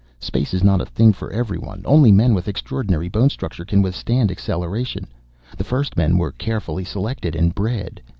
Space 0.19 0.51
is 0.55 0.63
not 0.63 0.81
a 0.81 0.85
thing 0.87 1.13
for 1.13 1.31
everyone; 1.31 1.83
only 1.85 2.11
men 2.11 2.33
with 2.33 2.47
extraordinary 2.47 3.07
bone 3.07 3.29
structure 3.29 3.63
can 3.63 3.83
withstand 3.83 4.31
acceleration. 4.31 5.05
The 5.55 5.63
first 5.63 5.95
men 5.95 6.17
were 6.17 6.31
carefully 6.31 6.85
selected 6.85 7.35
and 7.35 7.53
bred. 7.53 8.01